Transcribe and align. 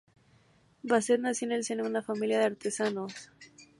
Basset 0.81 1.19
nació 1.21 1.45
en 1.45 1.51
el 1.51 1.63
seno 1.63 1.83
de 1.83 1.89
una 1.91 2.01
familia 2.01 2.39
de 2.39 2.45
artesanos. 2.45 3.29